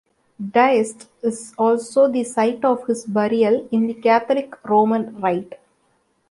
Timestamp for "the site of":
2.11-2.87